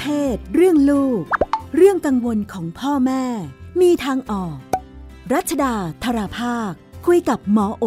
[0.00, 1.22] เพศ เรื่องลูก
[1.76, 3.24] เรื่องกังวลของพ่อแม่
[3.80, 4.56] มีทางออก
[5.32, 5.74] รัชดา
[6.04, 6.72] ธราภาค
[7.06, 7.84] คุยกับหมอโอ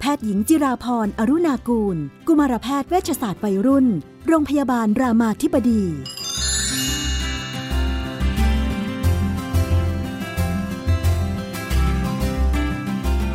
[0.00, 1.96] แพทย์หญิงจิราพรอรุณากูล
[2.26, 3.86] กุมารแพทย์เวชศาสตร์วัยรุ่น
[4.26, 5.82] โรงพยาบาลรามาธิบดี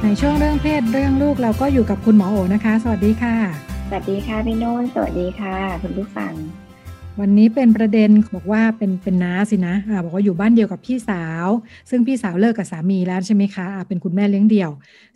[0.01, 3.35] ในช่วงเรื่องเพศเรื่องลูกเราก็อยู่กับคุณหมอโอนะคะ สวัสดีค่ะ
[3.89, 6.33] สวัสดีค่ะพี่โน้นสวัสดีค่ะ คุณผู้ฟัง
[7.19, 11.47] วันนี้เป็นประเด็นบอกว่าเป็นเป็นน้าสินะอ่าบอกว่าอยู่บ้านเดียวกับพี่สาว
[11.89, 14.71] ซึ่งพี่สาวเลิกกับสามีแล้วใช่ไหมคะอ่าเป็นคุณแม่เลี้ยงเดี่ยว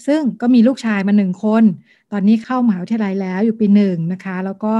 [0.07, 1.63] ซึ่งก็มีลูกชายมาหนึ่งคน
[2.11, 4.73] ตอนนี้เข้ามหาวิทยาลัยแล้วอยู่ปีหนึ่งนะคะ แล้วก็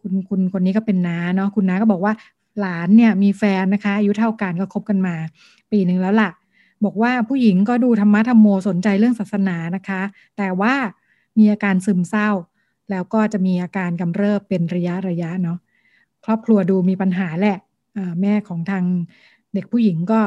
[0.00, 2.12] คุณคุณคนนี้ก็เป็นน้าเนาะคุณน้าก็บอกว่า
[2.60, 5.14] หลานเนี่ยมีแฟนนะคะอายุเท่ากันก็คบกันมา
[5.70, 6.30] ปีหนึ่งแล้วล่ะ
[6.84, 10.02] บอกว่าผู้หญิงก็ดูธรรมะธรรมโมสนใจเรื่องศาสนานะคะ
[10.36, 10.74] แต่ว่า
[11.38, 12.30] มีอาการซึมเศร้า
[12.90, 15.58] แล้วก็จะมีอาการกำเริบเป็นระยะระยะเนาะ
[16.24, 17.56] ครอบครัวดูมีปัญหาแหละ
[18.20, 18.84] แม่ของทาง
[19.54, 20.20] เด็กผู้หญิงก็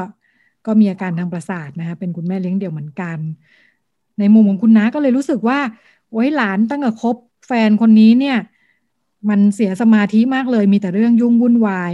[0.65, 3.17] ก็มีอาการทางประสาทนะคะเป็นคุณแม่เลี้ยงเดี่ยวเหมือนกัน
[4.19, 5.59] ในมุมของคุณน้าก็เลยรู้สึกว่า
[6.11, 7.15] โอ้ยหลานตั้งแต่คบ
[7.47, 8.37] แฟนคนนี้เนี่ย
[9.29, 11.93] มันเสียสมาธิมากเลยมีแต่เรื่องยุ่งวุ่นวาย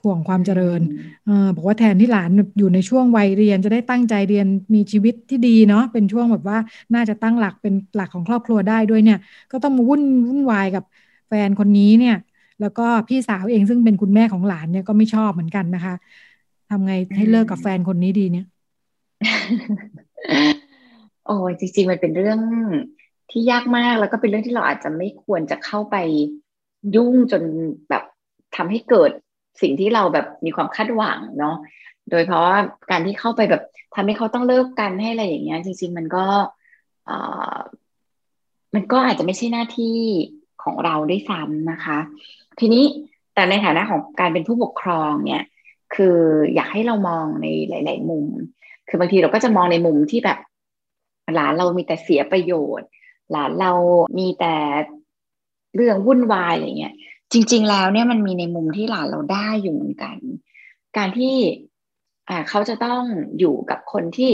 [0.00, 0.80] ถ่วงความเจริญ
[1.28, 6.58] อบอกว่าแทนที่หลานอยู่ในช่วงวัยเรียนจะได้ตั้งใจเรียนมีชีวิตที่ดีเนาะเป็นช่วงแบบว่า
[6.94, 9.18] น่าจะตั้งหลักเป็นหลักของครอบครัวได้ด้วยเนี่ย
[9.52, 10.84] ก็ต้องมาวุ่นวุ่นวายกับ
[11.28, 12.16] แฟนคนนี้เนี่ย
[12.60, 15.94] แล้วก็พี่สาวเองซึ่งเป็นคุณแม่ของหลานเนี่ยก็ไม่ชอบเหมือนกันนะคะ
[16.70, 18.46] ทำไงให้เลิกกับแฟนคนนี้ดีเนี่ย
[21.26, 22.40] โอ้จริง ๆ มันเป็นเรื่อง
[23.30, 25.96] ที่ยากมากแล้วก็เป็นเรื่องที่เราอาจจะไม่ควรจะเข้าไป
[26.94, 27.42] ยุ่งจน
[27.88, 28.02] แบบ
[28.56, 29.10] ทำให้เกิด
[29.62, 31.56] สิ่งที่เราแบบมีความคาดหวังเนาะ
[32.10, 32.58] โดยเพราะว่า
[32.90, 33.62] การที่เข้าไปแบบ
[33.94, 36.24] ทำให้เขาต้องเลิกกันให้อะไรอย่างเงี้ย จริง ๆ มันก็
[38.74, 39.96] มันก็อาจจะไม่ใช่หน้าที่
[40.62, 41.98] ของเราด้วยซ้ำนะคะ
[42.60, 42.84] ทีนี้
[43.34, 45.44] แต่ในฐานะของการเป็นผู้ปกครองเนี่ย
[45.94, 46.18] คือ
[46.54, 48.26] อยากให้เรามองในหลาย ๆ มุม
[48.88, 50.38] คือบางทีเราก็จะมองในมุมที่แบบ
[51.34, 52.88] หลานเรามีแต่เสียประโยชน์
[53.32, 53.72] หลานเรา
[54.18, 54.54] มีแต่
[55.76, 56.94] เรื่องวุ่นวายอะไรเงี้ย
[57.32, 60.16] จริง ๆ แล้วเนี่ยมันมีในมุมที่หลานเราได้อยู่เหมือนกัน
[60.96, 61.34] การที่
[62.28, 63.02] อ่าเขาจะต้อง
[63.38, 64.32] อยู่กับคนที่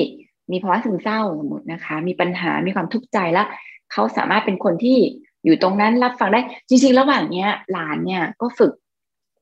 [0.51, 3.47] มีภาวะซึมเศร้าสมมตินะคะ มีปัญหา มีความทุกข์ใจแล้ว
[3.93, 4.99] เขาสามารถเป็นคนที่
[5.45, 8.73] อยู่ตรงนั้นรับฟังได้ จริง ๆ ระหว่างเนี้ยหลานเนี่ยก็ฝึก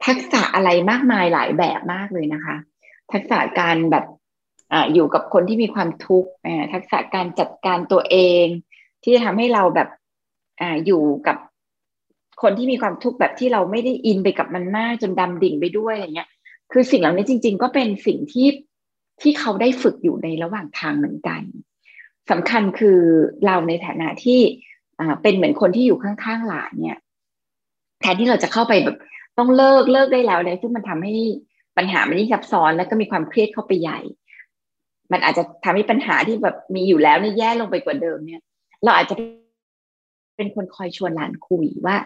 [0.07, 2.57] ทักษะอะไรมากมายหลายแบบมากเลยนะคะ
[3.13, 4.05] ทักษะการแบบ
[4.73, 6.31] อ่าอยู่กับคนที่มีความทุกข์
[6.73, 8.47] ทักษะการจัดการตัวเอง
[9.03, 9.89] ที่จะทำให้เราแบบ
[10.61, 11.37] อ่าอยู่กับ
[12.43, 16.29] คนที่มีความทุกข์แบบที่เราไม่ได้อินไปกับมันมากจนดำดิ่งไปด้วยอะไรเงี้ย
[16.73, 18.49] คือสิ่งเหล่านี้จริง ๆ ก็เป็นสิ่งที่
[19.21, 21.43] ที่เขาได้ฝึกอยู่ในระหว่างทางเหมือนกัน
[22.31, 23.01] สำคัญคือ
[23.47, 24.41] เราในฐานะที่
[25.23, 26.99] เป็นเหมือนคนที่อยู่ข้างๆหลานเนี่ย
[28.01, 28.97] แทนที่เราจะเข้าไปแบบ
[29.39, 31.15] ต้องเลิกเลิกได้แล้วเลยซึ่งมันทำให้
[31.77, 33.99] ปัญหามันยิ่งซับซ้อนแล้วก็มีความเครียดเข้าไปใหญ่
[35.13, 38.43] มันอาจจะทำให้ปัญหาที่แบบมีอยู่แล้วนี่แย่ลงไปกว่าเดิมเนี่ย
[38.85, 39.15] เราอาจจะ
[40.37, 41.97] เป็นคนคอยชวนหลานคุยว่า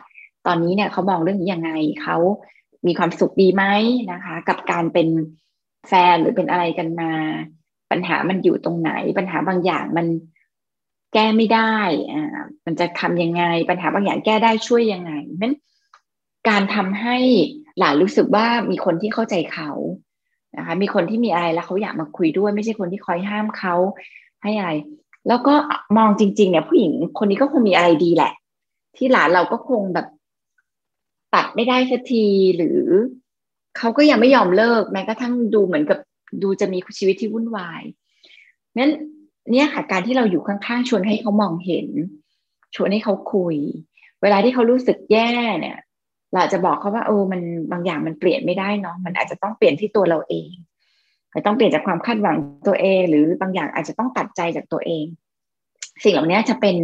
[0.46, 1.70] ตอนนี้เนี่ยเขามองเรื่องนี้ยังไง
[2.02, 2.16] เขา
[2.86, 3.64] มีความสุขดีไหม
[4.12, 5.08] นะคะ กับการเป็น
[5.88, 7.12] แฟนหรือเป็นอะไรกันมา
[7.90, 10.06] ปัญหามันอยู่ตรงไหน ปัญหาบางอย่างมัน
[11.12, 11.74] แก้ไม่ได้
[12.12, 15.54] อ่ามันจะทำยังไง ปัญหาบางอย่างแก้ได้ช่วยยังไงนั้น
[16.48, 17.16] การทำให้
[17.78, 19.70] หลานรู้สึกว่ามีคนที่เข้าใจเขา
[20.56, 23.74] นะคะมีคนที่มีอะไรแล้วเขาอยากมาคุยด้วย ไม่ใช่คนที่คอยห้ามเขา
[24.42, 24.70] ให้อะไร
[25.28, 25.54] แล้วก็
[25.96, 28.32] มองจริง ๆ เนี่ยผู้หญิงคนนี้ก็คงมีอะไรดีแหละ
[28.96, 30.06] ที่หลานเราก็คงแบบ
[31.34, 32.26] ตัดไม่ได้สักที
[32.56, 32.82] หรือ
[33.78, 35.98] เขาก็ยังไม่ยอมเลิกแม้กระทั่งดูเหมือนกับ
[36.42, 37.82] ดูจะมีชีวิตที่วุ่นวาย
[38.76, 38.92] นั้น
[39.50, 41.88] เนี่ยค่ะ การที่เราอยู่ข้างๆชวนให้เขามองเห็น
[42.74, 43.56] ชวนให้เขาคุย
[44.22, 45.78] เวลาที่เขารู้สึกแย่เนี่ย
[46.32, 47.40] เราจะบอกเขาว่าเออมัน
[47.72, 50.50] บางอย่างมันเปลี่ยนไม่ได้เนาะมันอาจจะต้องเปลี่ยนที่ตัวเราเอง
[51.30, 55.04] อาจต้องเปลี่ยนจากความคาดหวังตัวเอง หรือบางอย่างอาจจะต้องตัดใจจากตัวเอง
[56.04, 56.76] สิ่งเหล่านี้จะเป็น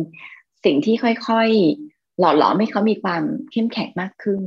[0.64, 0.94] สิ่งที่
[1.28, 3.22] ค่อยๆ หล่อหลอมให้เขามีความ
[3.52, 4.42] เข้มแข็งมากขึ้น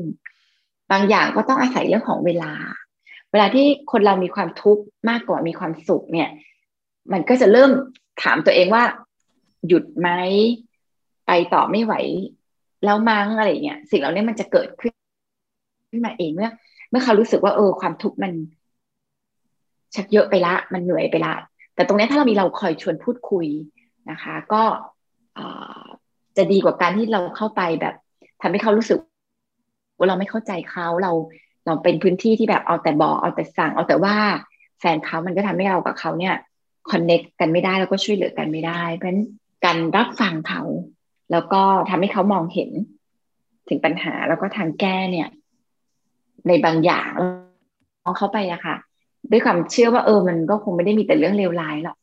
[0.92, 2.54] บางอย่างก็ต้องอาศัยเรื่องของเวลา
[3.32, 6.30] เวลาที่คนเรามีความทุกข์มากกว่ามีความสุขเนี่ย
[7.12, 7.72] มันก็จะเริ่ม
[8.24, 8.84] ถามตัวเองว่า
[9.68, 10.10] หยุดไหม
[11.28, 11.94] ไปต่อไม่ไหว
[12.84, 14.94] แล้วมั้งอะไรเงี้ยสิ่งเหล่านี้มันจะเกิดขึ้น
[15.90, 16.50] ขึ้นมาเองเมื่อ
[16.90, 18.32] เมื่อเขารู้สึกว่า เออ ความทุกข์มัน
[19.96, 21.34] ชักเยอะไปละ มันเหนื่อยไปละ
[21.76, 23.48] แต่ตรงนี้ถ้าเรามีเราคอยชวนพูดคุย
[24.12, 24.64] นะคะ ก็
[26.38, 27.96] จะดีกว่าการที่เราเข้าไปแบบ
[28.42, 28.98] ทำให้เขารู้สึก
[29.98, 31.12] ว่าเราไม่เข้าใจเขาเรา
[31.66, 34.16] เราเป็นพื้นที่ที่แบบเอาแต่บอกเอาแต่สั่งเอาแต่ว่า
[34.80, 36.36] แฟนเขามันก็ทำให้เรากับเขาเนี่ย
[36.92, 39.22] คอนเน็กกันไม่ได้แล้วก็ช่วยเหลือกันไม่ได้ เพราะฉะนั้น
[39.66, 40.62] การรับฟังเขา
[41.32, 42.70] แล้วก็ทำให้เขามองเห็น
[43.70, 45.30] ถึงปัญหาแล้วก็ทางแก้เนี่ย
[46.48, 47.12] ในบางอย่าง
[48.04, 48.76] มองเขาไปอะค่ะ
[49.32, 51.98] ด้วยความเชื่อว่าเออมันก็คงไม่ได้มีแต่เรื่องเลวร้ายหรอก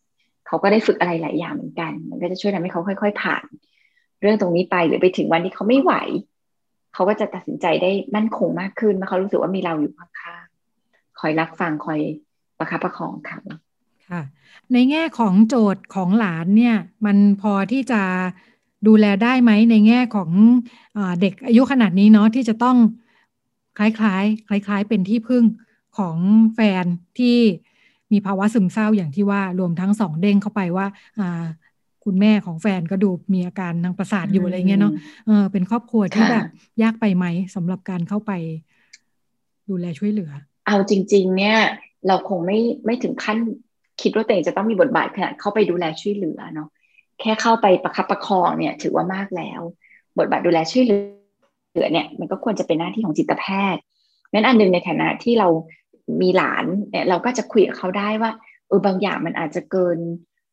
[0.47, 3.45] เขาก็ได้ฝึกอะไรหลายอย่างเหมือนกัน มันก็จะช่วยทำให้เขาค่อย ๆ ผ่าน
[4.21, 5.93] เรื่องตรงนี้ไปหรือไปถึงวันที่เขาไม่ไหว
[6.95, 12.01] เขาก็จะตัดสินใจได้มั่นคงมากขึ้นเมื่อเขารู้สึกว่ามีเราอยู่ข้างๆคอยรับฟังคอย
[12.59, 13.41] ประคับประคองเขา
[14.11, 14.23] ค่ะ
[14.73, 16.77] ในแง่ของโจทย์ของหลานเนี่ย
[17.07, 18.03] มันพอที่จะ
[18.87, 20.31] ดูแลได้ไหมในแง่ของ
[20.97, 22.77] อเด็กอายุขนาดนี้เนาะที่จะต้อง
[23.79, 25.45] คล้ายๆ คล้าย ๆ เป็นที่พึ่ง
[25.99, 26.17] ของ
[26.55, 26.85] แฟน
[27.19, 27.37] ที่
[28.13, 30.87] มีภาวะซึมเศร้าอย่างที่ว่ารวมทั้งสองเด้งเข้าไปว่า
[32.05, 34.93] คุณแม่ของแฟนก็ดูมีอาการทางประสาทอยู่อะไรเงี้ยเนาะ
[35.27, 36.45] เออเป็นครอบครัวที่แบบ
[36.83, 38.33] ยากไปไหมสำหรับการเข้าไป
[39.71, 40.31] ดูแลช่วยเหลือ
[40.67, 41.59] เอาจริง ๆ เนี่ย
[42.07, 43.39] เราคงไม่ไม่ถึงขั้น
[44.07, 46.69] คิดว่าตัวเองจะต้องมีบทบาทขนาดเข้าไปดูแลช่วยเหลือเนาะ
[47.21, 49.61] แค่เข้าไปประคับประคองเนี่ย ถือว่ามากแล้ว
[50.19, 53.45] บทบาทดูแลช่วยเหลือเนี่ย มันก็ควรจะเป็นหน้าที่ของจิตแพ
[53.75, 53.83] ทย์
[54.33, 55.49] งั้นอันหนึ่งในฐานะที่เรา
[56.23, 58.31] มีหลานเนี่ยเราก็จะคุยกับเขาได้ว่า
[58.69, 59.99] เออบางอย่างมันอาจจะเกิน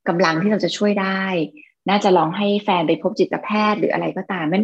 [0.08, 1.24] กำลังที่เราจะช่วยได้
[1.90, 4.64] น่าจะลองให้แฟนไปพบจิตแพทย์หรืออะไรก็ตามมัน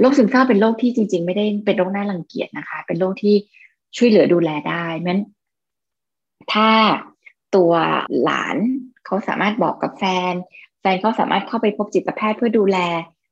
[0.00, 3.34] โรคซึมเศร้าเป็นโรคที่จริง ๆ ไม่ได้เป็นโรคน่ารังเกียจนะคะ เป็นโรคที่
[3.96, 5.20] ช่วยเหลือดูแลได้มัน
[6.52, 6.68] ถ้า
[7.56, 7.72] ตัว
[8.22, 8.56] หลาน
[9.06, 10.34] เขาสามารถบอกกับแฟน
[10.80, 12.78] แฟนเขาสามารถเข้าไปพบจิตแพทย์เพื่อดูแล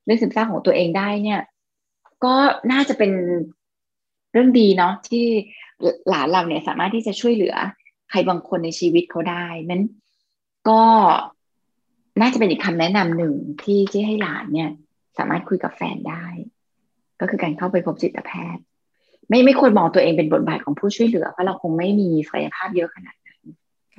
[0.05, 1.41] เรื่องซึมเศร้าของตัวเองได้เนี่ย
[2.25, 2.35] ก็
[2.73, 3.13] น่าจะเป็น
[4.33, 5.27] เรื่องดีเนาะที่
[6.09, 7.55] หลานเราเนี่ยสามารถที่จะช่วยเหลือ
[8.11, 9.83] ใครบางคนในชีวิตเขาได้นั้น
[10.69, 10.83] ก็
[12.21, 14.71] น่าจะเป็นอีกคำแนะนำหนึ่งที่ที่ให้หลานเนี่ย
[15.19, 16.27] สามารถคุยกับแฟนได้
[17.21, 18.63] ก็คือการเข้าไปพบจิตแพทย์
[19.29, 23.16] ไม่ไม่ควรมองตัวเองเป็นบทบาทของผู้ช่วยเหลือเพราะเราคงไม่มีศักยภาพเยอะขนาด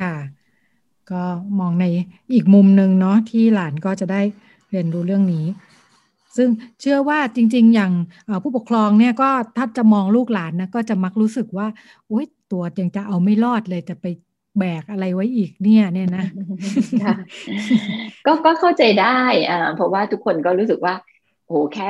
[0.02, 0.16] ค่ะ
[1.12, 1.24] ก็
[1.60, 1.86] มองใน
[2.34, 4.22] อีกมุมหนึ่งเนาะที่หลานก็จะได้
[4.72, 5.46] เรียนรู้เรื่องนี้
[6.38, 6.50] ซึ่ง
[6.82, 7.92] เชื่อว่าจริง ๆ อย่าง
[8.44, 11.68] ผู้ปกครองเนี่ยก็ถ้าจะมองลูกหลานนะก็จะมักรู้สึกว่า
[12.08, 14.06] โอ๊ยตัวยังจะเอาไม่รอดเลยจะไป
[14.60, 16.26] แบกอะไรไว้อีกเนี่ยเนี่ยนะ
[18.26, 20.94] ก็ก็เข้าใจได้อ่าเพราะว่าทุกคนก็รู้สึกว่า
[21.48, 21.90] โหแค่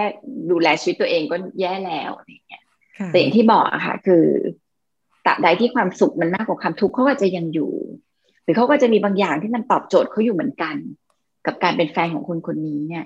[0.51, 2.63] ดูแลชีวิตตัวเองก็แย่แล้วอย่างเงี้ย
[3.07, 4.25] แต่อย่างที่บอกอะค่ะ คือ
[5.27, 7.71] ตราบใดที่ความสุขมันมากกว่าความทุกข์เขาก็จะยังอยู่
[8.43, 10.75] หรือเขาก็จะมีบางอย่างที่มันตอบโจทย์เขาอยู่เหมือนกัน
[11.45, 13.05] กับการเป็นแฟนของคนคนนี้เนี่ย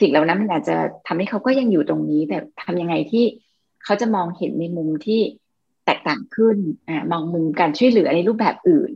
[0.00, 0.76] สิ่งเหล่านั้นมันอาจจะ
[1.06, 3.24] ทำให้เขาก็ยังอยู่ตรงนี้ แต่ทำยังไงที่
[3.84, 5.20] เขาจะมองเห็นในมุมที่
[5.84, 6.56] แตกต่างขึ้น
[6.88, 8.90] อมองมุมการช่วยเหลือในรูปแบบอื่น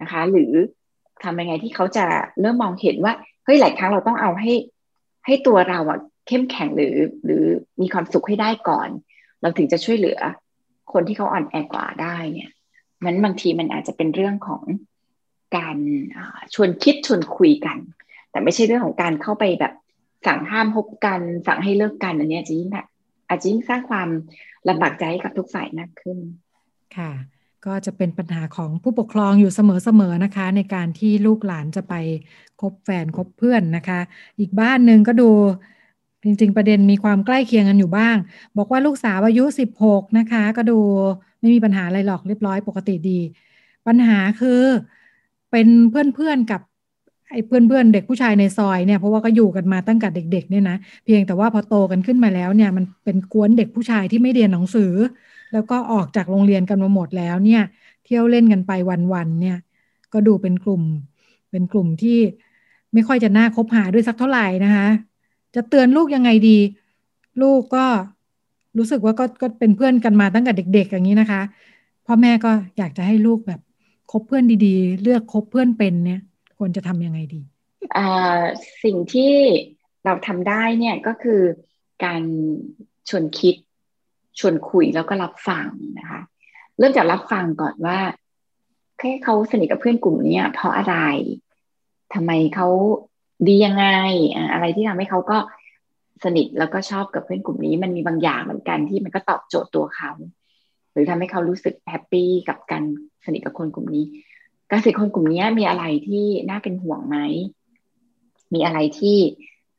[0.00, 0.52] นะคะ หรือ
[1.24, 2.04] ทำยังไงที่เขาจะ
[2.40, 3.12] เริ่มมองเห็นว่า
[3.44, 4.52] เฮ้ยหลายครั้งเราต้องเอาให้
[5.26, 7.44] ให้ตัวเราอะเข้มแข็งหรือ หรือ
[7.80, 8.88] มีความสุขให้ได้ก่อน
[9.40, 10.18] เราถึงจะช่วยเหลือ
[10.92, 12.50] คนที่เขาอ่อนแอกว่าได้เนี่ย
[13.04, 14.62] มันบางทีมันอาจจะเป็นเรื่องของ
[15.56, 15.76] การ
[16.54, 17.78] ชวนคิดชวนคุยกัน
[18.30, 19.74] แต่ไม่ใช่เรื่องของการเข้าไปแบบ
[20.26, 22.70] สั่งห้ามพบกัน สั่งให้เลิกกันอันนี้จะยิ่ง
[23.28, 24.08] อาจจะยิ่งสร้างความ
[24.68, 26.18] ลำบากใจกับทุกฝ่ายมากขึ้น
[26.96, 27.12] ค่ะ
[27.66, 31.94] ก็จะเป็นปัญหาของผู้ปกครองอยู่เสมอๆนะคะ ในการที่ลูกหลานจะไป
[32.60, 34.00] คบแฟนคบเพื่อนนะคะ
[34.40, 35.30] อีกบ้านหนึ่งก็ดู
[36.24, 38.16] จริง ๆ ประเด็นมีความใกล้เคียงกันอยู่บ้าง
[38.56, 40.78] บอกว่าลูกสาวอายุ 16 นะคะ ก็ดู
[41.40, 43.10] ไม่มีปัญหาอะไรหรอกเรียบร้อยปกติดี
[43.86, 44.62] ปัญหาคือ
[45.50, 46.60] เป็นเพื่อนๆกับ
[47.30, 54.92] ไอ้เพื่อนๆเด็กผู้ชายในซอยเนี่ยเพราะว่าก็อยู่กันมาตั้งแต่เด็ก ๆ เนี่ยนะเพียงแต่ว่าพอโตกันขึ้นมาแล้วเนี่ยมันเป็นกวนเด็กผู้ชายที่ไม่เรียนหนังสือ
[55.52, 57.62] แล้วก็ออกจากโรงเรียนกันมาหมดแล้วเนี่ย
[58.04, 58.72] เที่ยวเล่นกันไป
[59.12, 59.56] วันๆเนี่ย
[60.12, 60.82] ก็ดูเป็นกลุ่ม
[61.50, 62.18] เป็นกลุ่มที่
[62.94, 64.86] ไม่ค่อยจะน่าคบหาด้วยสักเท่าไหร่นะคะ
[65.54, 66.58] จะเตือนลูกยังไงดี
[67.42, 67.86] ลูกก็
[68.78, 71.42] รู้สึกว่าก็ก็เป็นเพื่อนกันมาตั้งแต่เด็ก ๆ อย่างนี้นะคะ
[72.06, 73.60] พ่อแม่ก็อยากจะให้ลูกแบบ
[74.10, 76.20] คบเพื่อนดีๆ เลือกคบเพื่อนเป็นเนี่ย
[76.58, 77.40] ควรจะทำยังไงดี
[78.84, 79.34] สิ่งที่
[80.04, 81.40] เราทำได้เนี่ยก็คือ
[82.04, 82.22] การ
[83.08, 83.56] ชวนคิด
[84.38, 85.66] ชวนคุยแล้วก็รับฟัง
[85.98, 86.20] นะคะ
[86.78, 87.98] เริ่มจากรับฟังก่อนว่า
[88.98, 90.96] แค่เขาสนิทกับเพื่อนกลุ่มนี้เพราะอะไร
[92.14, 92.68] ทำไมเขา
[93.48, 93.86] ดียังไง
[94.52, 95.38] อะไรที่ทำให้เขาก็
[96.24, 100.10] สนิทแล้วก็ชอบกับเพื่อนกลุ่มนี้ มันมีบางอย่างเหมือนกันที่มันก็ตอบโจทย์ตัวเขา
[100.92, 102.84] หรือทำให้เขารู้สึกแฮปปี้กับการ
[103.24, 104.04] สนิทกับคนกลุ่มนี้
[104.68, 107.16] เกษตรคนกลุ่มนี้มีอะไรที่น่าเป็นห่วงไหม
[108.54, 109.16] มีอะไรที่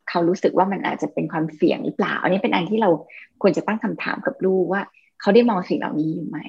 [0.10, 2.89] เขารู้สึกว่ามันอาจจะเป็นความเสี่ยงหรือเปล่า อันนี้เป็นอันที่เรา
[3.41, 4.82] ควรจะตั้งคำถามกับลูกว่า
[5.22, 6.39] เขาได้มองสิ่งเหล่านี้อยู่ไหม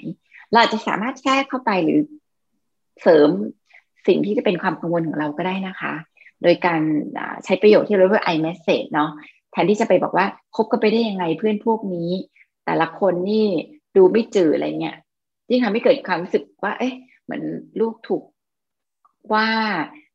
[0.51, 2.01] เราอาจจะสามารถแทรกเข้าไปหรือ
[3.03, 3.29] เสริม
[4.07, 5.93] สิ่งที่จะเป็นความกังวลของเราก็ได้นะคะ
[6.43, 6.81] โดยการ
[7.45, 9.11] ใช้ประโยชน์ที่เรียกว่า i message เนาะ
[9.53, 12.11] แทนที่จะไปบอกว่าคบกันไปได้ยังไงเพื่อนพวกนี้
[12.65, 13.47] แต่ละคนนี่
[13.97, 14.97] ดูไม่จืดอะไรเงี้ย
[15.51, 16.95] ยิ่งทำให้เกิดความรู้สึกว่า เอ๊ะ
[17.25, 17.43] เหมือน
[17.81, 18.23] ลูกถูก
[19.33, 19.49] ว่า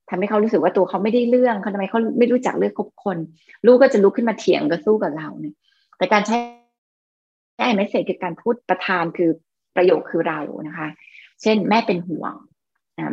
[0.09, 3.17] ทำให้เขารู้สึกว่าตัวเขาไม่ได้เรื่องเขาทำไมเขาไม่รู้จักเลือกคบคน
[3.65, 5.55] ลูกก็จะลุกขึ้นมาเถียงกับสู้กับเราเนี่ย
[5.97, 6.35] แต่การใช้
[7.63, 9.29] ไอ้เมสเซจคือการพูดประธานคือ
[9.75, 10.87] ประโยคคือเรานะคะ
[11.41, 12.35] เช่น แม่เป็นห่วง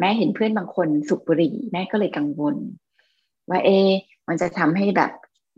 [0.01, 2.57] แม่เห็นเพื่อนบางคนสุบบุหรี่แม่ก็เลยกังวล
[3.51, 3.71] ว่าเอ
[4.29, 5.11] มันจะทำให้แบบ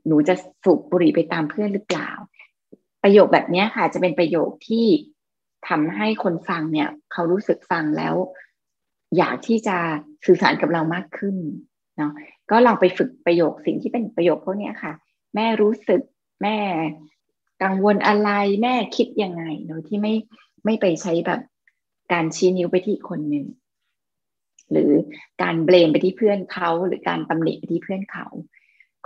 [0.07, 2.11] หนูจะสูบบุหรี่ไปตามเพื่อนหรือเปล่า
[3.03, 4.87] ประโยคแบบนี้ค่ะ จะเป็นประโยคที่
[5.69, 8.15] ทำให้คนฟังเนี่ย เขารู้สึกฟังแล้ว
[9.17, 9.77] อยากที่จะ
[10.27, 11.37] สื่อสารกับเรามากขึ้น
[11.97, 12.13] เนาะ
[12.51, 14.93] ก็ลองไปฝึกประโยคสิ่งที่เป็นประโยคพวกนี้ค่ะ
[15.35, 16.01] แม่รู้สึก
[16.43, 16.57] แม่
[17.63, 18.31] กังวลอะไร
[18.63, 20.15] แม่คิดยังไงโดยที่ไม่
[20.65, 21.41] ไม่ไปใช้แบบ
[22.13, 23.47] การชี้นิ้วไปที่คนหนึ่ง
[24.73, 24.91] หรือ
[25.43, 28.27] การเบลมไปที่เพื่อนเขาหรือการตำหนิไปที่เพื่อนเขา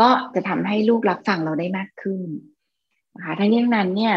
[0.01, 2.21] ก็จะทำให้ลูกรับฟังเราได้มากขึ้น
[3.17, 4.17] นะคะทั้งนี้นั้นเนี่ย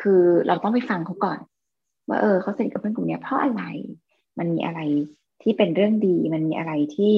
[0.00, 1.38] คือเราต้องไปฟังเขาก่อน
[2.08, 3.62] ว่าเออเขาสนิทกับเพื่อนกลุ่มนี้เพราะอะไร
[4.38, 4.80] มันมีอะไร
[5.42, 7.14] ที่เป็นเรื่องดี มันมีอะไรที่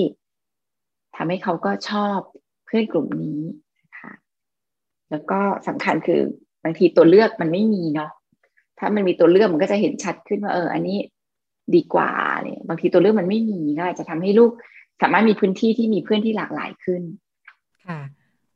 [1.17, 2.19] ทำให้เขาก็ชอบ
[2.67, 3.41] เพื่อนกลุ่มนี้
[3.83, 4.13] นะคะ
[5.11, 6.21] แล้วก็สำคัญคือ
[6.65, 8.11] บางทีตัวเลือกมันไม่มีเนาะ
[8.79, 10.99] ถ้ามันมีตัวเลือกมันก็จะเห็นชัดขึ้นว่าเออ อันนี้
[11.75, 14.51] ดีกว่าเนี่ยบางทีตัวเลือกมันไม่มีก็อาจจะทำให้ลูก
[15.03, 17.03] สามารถมีพื้นที่ที่มีเพื่อนที่หลากหลายขึ้น
[17.87, 18.01] ค่ะ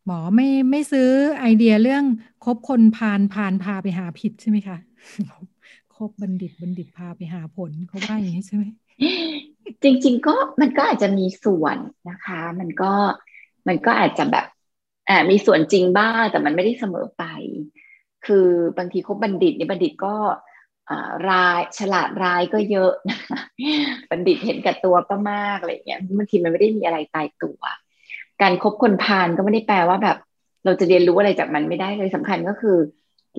[0.06, 2.04] หมอไม่ไม่ซื้อไอเดียเรื่อง
[2.44, 4.78] คบคนพานพานพาไปหาผิดใช่ไหมคะ
[5.94, 8.64] คบบัณฑิตบัณฑิตพาไปหาผลเขาว่าอย่างนี้ใช่ไหม
[9.82, 11.76] จริง ๆ ก็มันก็อาจจะมีส่วน
[12.10, 12.92] นะคะ มันก็
[13.68, 14.46] มันก็อาจจะแบบ
[15.08, 17.24] อ่ามีส่วนจริงบ้างแต่มันไม่ได้เสมอไป
[18.26, 18.46] คือ
[18.78, 20.14] บางทีคบบัณฑิตเนี่ยบัณฑิตก็
[21.30, 23.40] รายฉลาดรายก็เยอะนะคะ
[24.10, 27.58] บัณฑิตเห็นกับตัวก็มากอะไรเงี้ยบางทีมันไม่ได้มีอะไรตายตัว
[28.42, 30.16] การครบคนพาลก็ไม่ได้แปลว่าแบบ
[30.64, 32.76] เราจะเรียนรู้อะไรจากมันไม่ได้เลยสำคัญก็คือ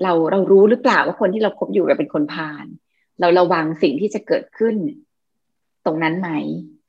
[0.02, 2.66] เราเรารู้หรือเปล่าว่าคนที่เราคบอยู่เป็นคนพาล
[3.20, 4.76] เราระวังสิ่งที่จะเกิดขึ้น
[5.86, 6.30] ตรงนั้นไหม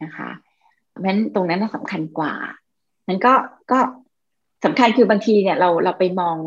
[0.04, 0.30] นะคะ
[0.90, 2.34] เพราะฉะนั้นตรงนั้นสำคัญกว่า
[3.08, 3.34] นั้นก็
[3.72, 3.80] ก็
[4.66, 6.38] สำคัญคือบางทีเนี่ยเราเราไปมอง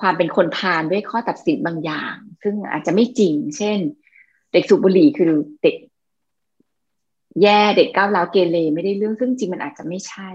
[0.00, 3.78] ความเป็นคนพาลด้วยข้อตัดสินบางอย่าง ซึ่งอาจจะไม่จริง เช่น
[4.52, 5.76] เด็กสูบบุหรี่คือเด็ก
[7.42, 10.30] แย่เด็กก้าวร้าวเกเรไม่ได้เรื่องซึ่งจริงมันอาจจะไม่ใช่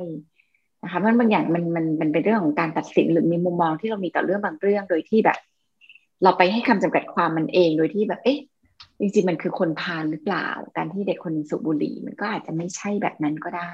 [0.83, 5.37] นะคะมันบางอย่างมันมันมันเป็นเรื่องของการตัดสินหรือมีมุมมองที่เรามีต่อเรื่องบางเรื่องโดยที่แบบ
[6.23, 8.39] เราไปให้คำจำกัดความมันเองโดยที่แบบ เอ๊ะ
[8.99, 13.73] จริงๆมันคือคนพาลหรือเปล่า การที่เด็กคนสูบบุหรี่ มันก็อาจจะไม่ใช่แบบนั้นก็ได้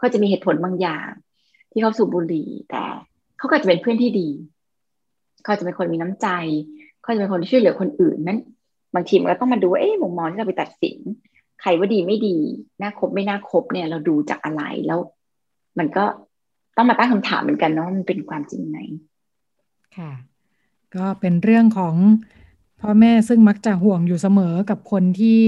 [0.00, 1.10] ก็จะมีเหตุผลบางอย่าง
[1.72, 2.84] ที่เขาสูบบุหรี่แต่
[3.38, 4.28] เขาก็จะเป็นเพื่อนที่ดี
[5.44, 6.28] เขาจะเป็นคนมีน้ำใจ
[7.02, 8.38] เขาจะเป็นคนที่ช่วยเหลือคนอื่นนั้น
[8.94, 10.98] บางทีมันก็ต้องมาดูเอ๊ะมุมมองที่เราไปตัดสิน
[11.60, 12.36] ใครว่าดีไม่ดี
[12.80, 14.98] น่าคบไม่น่าคบเนี่ย เราดูจากอะไรแล้ว
[15.78, 16.04] มันก็
[16.76, 18.78] ต้องมาตั้งคำถามเหมือนกันเนาะมันเป็นความจริงไหม
[19.96, 20.12] ค่ะ
[20.96, 21.94] ก็เป็นเรื่องของ
[22.80, 25.40] พ่อแม่ซึ่งมักจะห่วงอยู่เสมอกับคนที่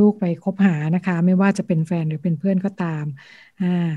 [0.00, 3.04] ลูกๆไปคบหานะคะ ไม่ว่าจะเป็นแฟนหรือเป็นเพื่อนก็ตาม
[3.62, 3.90] อ่า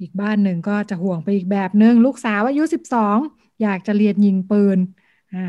[0.00, 3.18] อีกบ้านหนึ่งก็จะห่วงไปอีกแบบหนึ่งลูกสาวอายุสิบสอง
[3.62, 4.78] อยากจะเรียนยิงปืน
[5.34, 5.46] อ่า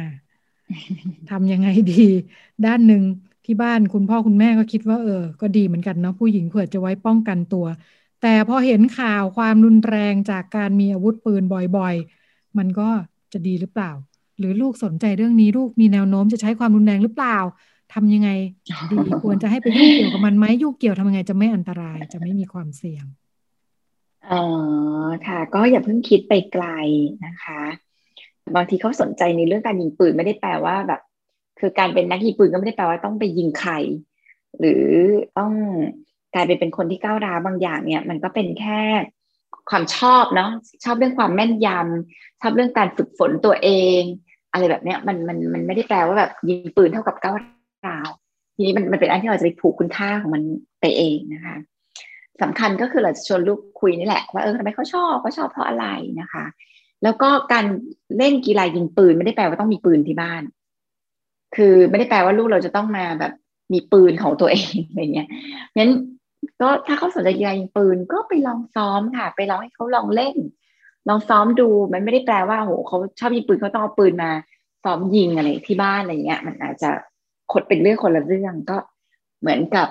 [1.30, 1.94] ทำยังไงดี
[2.66, 3.04] ด้านหนึ่ง
[3.46, 7.66] ที่บ้านคุณพ่อคุณแม่ก็คิดว่าเออ ก็ดีเหมือนกันเนาะผู้หญิงเผื่อจะไว้ป้องกันตัว
[8.22, 11.44] แต่พอเห็นข่าวความรุนแรงจากการมีอาวุธปืน
[11.77, 12.89] บ่อยๆ มันก็
[13.34, 13.92] จะดีหรือเปล่า
[14.39, 17.38] หรือลูกสนใจเรื่องนี้ลูกมีแนวโน้มจะใช้ความรุนแรงหรือเปล่า
[17.94, 18.30] ทำยังไง
[18.92, 23.06] ดีควรจะให้ไปยุ่งเกี่ยวกับมันไหมยุ่งเกี่ยวทำยังไงจะไม่อันตรายจะไม่มีความเสี่ยง
[24.31, 24.41] อ๋อ
[25.27, 26.65] ค่ะ ก็อย่าเพิ่งคิดไปไกล
[27.25, 27.62] นะคะ
[28.55, 31.01] บางทีเขาสนใจในเรื่องการยิงปืนไม่ได้แปลว่าแบบ
[31.60, 33.74] คือการเป็นนักยิงปืนก็ไม่ได้แปลว่าต้องไปยิงใคร
[34.60, 34.86] หรือ
[35.38, 35.51] ต้อง
[36.34, 38.81] กลายเป็นเป็นคนที่ก้าวร้าวบางอย่างเนี่ย มันก็เป็นแค่
[39.69, 40.50] ความชอบเนาะ
[40.84, 43.69] ชอบเรื่องความแม่นยำชอบเรื่องการฝึกฝนตัวเอ
[44.00, 44.01] ง
[44.51, 47.36] อะไรแบบเนี้ยมันมันมันไม่ได้แปลว่าแบบยิงปืนเท่ากับก้าว
[47.88, 48.10] ร้าว
[48.55, 50.43] ทีนี้มันมันเป็นอันที่เราจะไปผูกคุณค่าของมัน
[50.81, 51.57] ไปเองนะคะ
[52.41, 55.86] สำคัญก็คือเราจะชวนลูกคุยนี่แหละ ว่าเออทำไมเขาชอบเขาชอบเพราะอะไร
[56.22, 56.46] นะคะ
[57.03, 57.65] แล้วก็การ
[58.17, 60.44] เล่นกีฬายิงปืนไม่ได้แปลว่าต้องมีปืนที่บ้าน
[61.56, 63.34] คือไม่ได้แปลว่าลูกเราจะต้องมาแบบ
[63.74, 65.27] มีปืนของตัวเองอะไรเงี้ย
[65.77, 65.91] งั้น
[66.62, 70.36] ก็ถ้าเขาสนใจกีฬายิงปืนก็ไปลองซ้อมค่ะ ไปลองให้เขาลองเล่น
[71.10, 74.32] ลองซ้อมดูมันไม่ได้แปลว่าโหเขาชอบยิงปืนเขาต้องเอาปืนมา
[74.84, 76.89] ซ้อมยิงอะไรที่บ้านอะไรเงี้ย มันอาจจะ
[77.51, 78.77] คดเป็นเรื่องคนละเรื่องก็
[79.41, 79.88] เหมือนกับ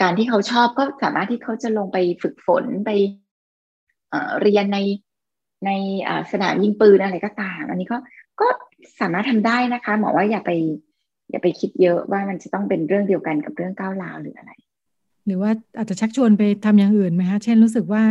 [0.00, 2.90] การที่เขาชอบก็สามารถที่เขาจะลงไปฝึกฝนไป
[4.42, 4.78] เรียนใน
[5.66, 5.70] ใน
[6.32, 7.98] สนามยิงปืนอะไรก็ตาม อันนี้ก็
[8.40, 8.48] ก็
[9.00, 10.50] สามารถทำได้นะคะหมอว่าอย่าไป
[11.30, 14.52] อย่าไปคิดเยอะว่ามันจะต้องเป็นเรื่องเดียวกันกับเรื่องก้าวร้าวหรืออะไร
[15.26, 18.02] หรือว่าอาจจะชักชวนไปทำอย่างอื่นไหมคะเช่นรู้สึกว่า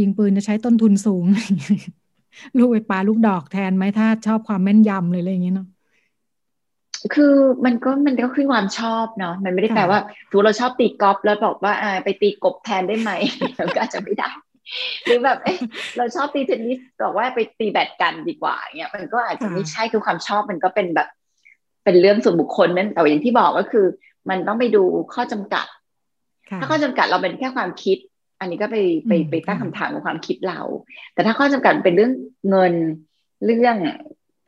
[0.00, 1.24] ยิงปืนจะใช้ต้นทุนสูง
[2.58, 5.68] ลูกไปปาลูกดอกแทนไหมถ้าชอบความแม่นยำเลยอะไรอย่างเงี้ยเนาะ
[7.14, 10.00] คือมันก็มันก็คือความชอบเนาะมันไม่ได้แปลว่า
[10.30, 13.10] ถูเราชอบตีกอล์ฟแล้วบอกว่าอ่าไปตีกบแทนได้ไหม
[13.58, 14.30] มันก็อาจจะไม่ได้
[15.04, 15.58] หรือแบบเอ๊ะ
[15.96, 21.08] เราชอบตีเทนนิสบอกว่าไปตีแบดกันดีกว่าเงี้ยมันก็อาจจะไม่ใช่คือความชอบมันก็เป็นแบบ
[21.84, 23.86] เป็นเรื่องส่วนบุคคลนั่นแต่อย่างที่บอกก็คือ
[24.30, 24.82] มันต้องไปดู
[25.14, 25.66] ข้อจำกัด
[26.60, 27.98] ถ้าข้อจำกัดเราเป็นแค่ความคิด
[28.40, 28.76] อันนี้ก็ไป
[29.06, 30.60] ไปไปตั้งคำถามกับความคิดเรา
[31.14, 32.12] แต่ถ้าข้อจำกัดเป็นเรื่อง
[32.50, 32.74] เงิน
[33.44, 33.76] เรื่อง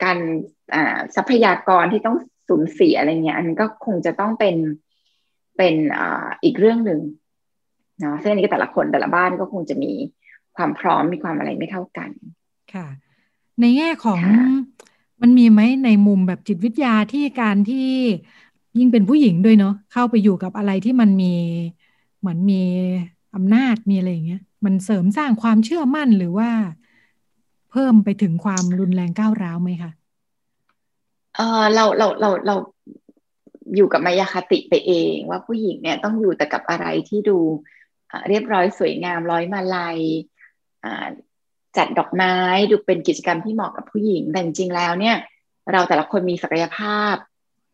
[0.03, 0.17] การ
[1.15, 2.17] ทรัพยากรที่ต้อง
[2.51, 4.55] สูญเสียอะไรเงี้ย อันนี้ก็คงจะต้องเป็น
[5.57, 6.01] เป็นอ
[6.43, 6.99] อีกเรื่องหนึ่ง
[8.03, 9.91] นะซึ่งอันนี้ก็แต่ละคนแต่ละบ้านก็คงจะมี
[10.55, 12.09] ความพร้อมมีความอะไรไม่เท่ากัน
[12.73, 12.87] ค่ะ
[13.61, 14.19] ในแง่ของ
[15.21, 17.89] มันมีไหมในมุมแบบจิตวิทยาที่การที่
[18.77, 21.33] ยิ่งเป็นผู้หญิงด้วยเนาะเข้าไปอยู่กับอะไรที่มันมี
[22.19, 22.61] เหมือนมี
[23.35, 26.49] อำนาจมีอะไรอย่างเงี้ยมันเสริมสร้างความเชื่อมั่นหรือว่า
[27.71, 32.55] เพิ่มไปถึงความรุนแรงก้าวร้าวไหมคะเออเราเราเราเรา
[33.75, 37.37] อยู่กับมายาคติไปเอง ว่าผู้หญิงเนี่ยต้องอยู่แต่กับอะไรที่ดู
[38.29, 39.99] เรียบร้อยสวยงามร้อยมาลัย
[41.77, 42.35] จัดดอกไม้
[42.71, 45.15] ดูเป็นกิจกรรมที่เหมาะกับผู้หญิงแต่จริงๆแล้วเนี่ย
[45.71, 47.15] เราแต่ละคนมีศักยภาพ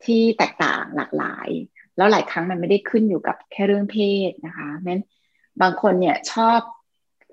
[0.06, 1.50] ที่แตกต่างหลากหลาย
[1.98, 3.98] แล้วหลายครั้งมันไม่ได้ขึ้นอยู่กับแค่เรื่องเพ
[4.30, 5.02] ศนะคะนั้น
[5.62, 6.60] บางคนเนี่ยชอบ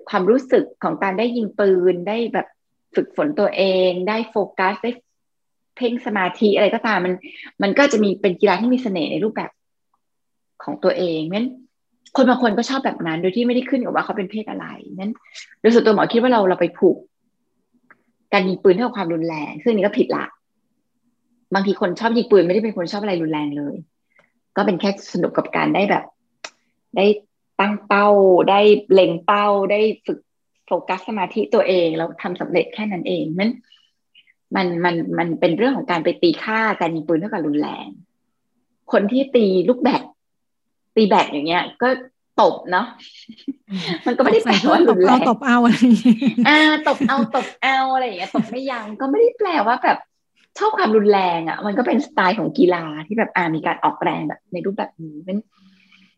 [0.09, 2.47] ความรู้สึกของการได้ยิงปืนได้แบบ
[2.95, 4.91] ฝึกฝนตัวเอง ได้โฟกัสได้
[5.77, 7.13] เพ่งสมาธิอะไรก็ตามมัน
[7.63, 9.49] มันก็จะมีเป็นกีฬาที่มีเสน่ห์ในรูปแบบ
[10.63, 11.47] ของตัวเองนั้น
[12.15, 14.65] คนบางคนก็ชอบแบบนั้น โดยที่ไม่ได้ขึ้นกับว่าเขาเป็นเพศอะไร
[14.95, 15.11] นั้น
[15.59, 16.97] โดยส่วนตัวหมอคิดว่าเราเราไปผูก
[18.33, 20.25] การยิงปืนเท่ากับความรุนแรง ซึ่งนี้ก็ผิดละ
[21.53, 23.75] บางทีคนชอบยิงปืนไม่ได้เป็นคนชอบอะไรรุนแรงเลย
[24.55, 26.03] ก็เป็นแค่สนุกกับการได้แบบ
[26.97, 27.05] ได้
[27.59, 28.07] ตั้งเป้า
[28.49, 28.59] ได้
[28.93, 30.19] เล็งเป้า ได้ฝึก
[30.65, 33.49] โฟกัสสมาธิตัวเองแล้วทำสำเร็จแค่นั้นเองมัน
[34.55, 37.87] มันมันมันเป็นเรื่องของการไปตีค่าการยิงปืนเท่ากับรุนแรง
[38.91, 40.01] คนที่ตีลูกแบด
[40.95, 41.87] ตีแบดอย่างเงี้ย ก็
[42.41, 42.87] ตบเนาะ
[44.05, 45.77] มันก็ไม่ได้แปลว่ารุนแรงตบเอาอะไร
[46.47, 49.97] อ่าตบเอาตบเอาอะไรอย่างเงี้ยตบไม่ยังก็ไม่ได้แปลว่าแบบ
[50.57, 55.37] ชอบความรุนแรงอะ มันก็เป็นสไตล์ของกีฬาที่แบบอ่ามีการออกแรงแบบ ในรูปแบบนี้เป็น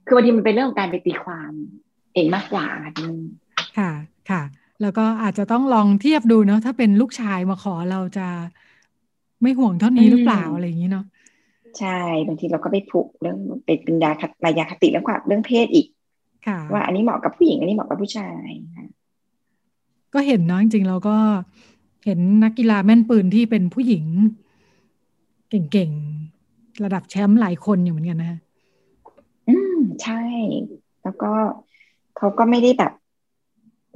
[0.06, 1.52] คือบางทีมันเป็นเรื่องของการไปตีความ
[2.14, 3.10] เองมากกว่าค่ะค่ะ
[4.82, 8.28] แล้วก็อาจจะต้องลองเทียบดูเนาะถ้าเป็นลูกชายมาขอเราจะ
[9.42, 11.06] ไม่ห่วงเท่านี้หรือเปล่าอะไรอย่างนี้เนาะ
[11.80, 15.88] ใช่บางทีเราก็ไปผูกเรื่องเป็นยาคมายาคติเรื่องความเรื่องเพศอีก
[16.74, 18.48] ว่าอันนี้เหมาะกับผู้หญิงอันนี้เหมาะกับผู้ชาย
[20.14, 21.18] ก็เห็นเนาะจริงๆเราก็
[22.06, 24.06] เห็นนักกีฬาแม่นปืนที่เป็นผู้หญิง
[25.50, 28.40] เก่งๆ ระดับแชมป์หลายคนอยู่เหมือนกันนะ
[29.48, 30.22] อืมใช่
[31.04, 31.32] แล้วก็
[32.18, 32.92] เขาก็ไม่ได้แบบ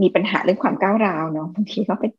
[0.01, 2.11] มีปัญหาเรื่องความก้าวร้าวเนาะบางทีเขาเป็น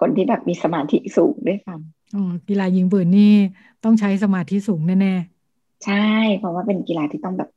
[0.00, 3.32] คนที่แบบมีสมาธิสูงด้วยซ้ำอ๋อกีฬายิงปืนนี่
[3.84, 6.06] ต้องใช้สมาธิสูงแน่ๆ ใช่
[6.38, 7.50] เพราะว่าเป็นกีฬาที่ต้องแบบ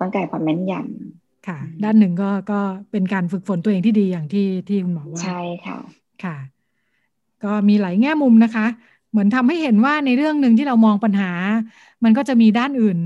[0.00, 5.78] ต้องการความแม่นยำค่ะ ด้านหนึ่งก็ก็เป็นการฝึกฝนตัวเองที่ดีอย่างที่ที่คุณหมอว่า ใช่ค่ะ
[6.24, 6.36] ค่ะ
[7.44, 8.66] ก็มีหลายแง่มุมนะคะ
[9.10, 11.32] เหมือนทำให้เห็นว่าในเรื่องหนึ่งที่เรามองปัญหา
[12.04, 12.98] มันก็จะมีด้านอื่น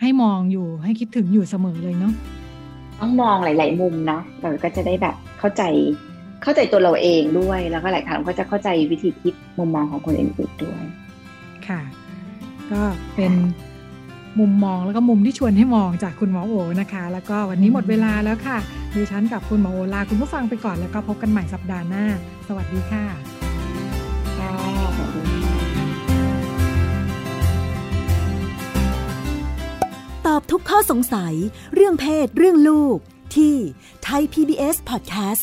[0.00, 2.12] ให้มองอยู่ให้คิดถึงอยู่เสมอเลยเนาะ
[3.00, 5.62] ต้องมองหลาย ๆ มุมเนาะเราก็จะได้แบบเข้าใจ
[6.42, 10.82] เข้าใจตัวเราเองด้วย แล้วก็หลายครั้งก็จะเข้าใจวิธีคิดมุมมองของคนอื่นๆด้วย
[11.68, 11.80] ค่ะ
[12.72, 12.80] ก็
[13.14, 13.32] เป็น
[14.40, 18.58] มุมมองแล้วก็มุมที่ชวนให้มองจากคุณหมอโอนะคะ แล้วก็วันนี้หมดเวลาแล้วค่ะ
[18.94, 22.04] ดิฉันกับคุณหมอโอลาคุณผู้ฟังไปก่อนแล้วก็พบกันใหม่สัปดาห์หน้า
[22.48, 23.53] สวัสดีค่ะ
[30.56, 31.34] ทุกข้อสงสัย
[31.74, 32.98] เรื่องเพศ เรื่องลูก
[33.36, 33.56] ที่
[34.04, 35.42] ไทย PBS Podcast